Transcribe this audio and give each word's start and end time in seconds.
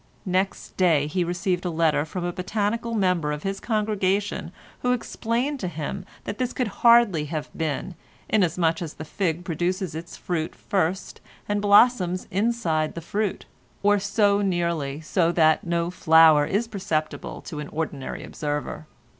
Next 0.25 0.75
day 0.77 1.05
he 1.05 1.23
received 1.23 1.63
a 1.63 1.69
letter 1.69 2.05
from 2.05 2.23
a 2.23 2.33
botanical 2.33 2.95
member 2.95 3.31
of 3.31 3.43
his 3.43 3.59
congregation 3.59 4.51
who 4.79 4.93
explained 4.93 5.59
to 5.59 5.67
him 5.67 6.05
that 6.23 6.39
this 6.39 6.53
could 6.53 6.69
hardly 6.81 7.25
have 7.25 7.51
been, 7.55 7.93
inasmuch 8.27 8.81
as 8.81 8.95
the 8.95 9.05
fig 9.05 9.45
produces 9.45 9.93
its 9.93 10.17
fruit 10.17 10.55
first 10.55 11.21
and 11.47 11.61
blossoms 11.61 12.27
inside 12.31 12.95
the 12.95 12.99
fruit, 13.01 13.45
or 13.83 13.99
so 13.99 14.41
nearly 14.41 15.01
so 15.01 15.31
that 15.31 15.67
no 15.67 15.91
flower 15.91 16.47
is 16.47 16.67
perceptible 16.67 17.39
to 17.43 17.59
an 17.59 17.67
ordinary 17.67 18.23
observer. 18.23 18.87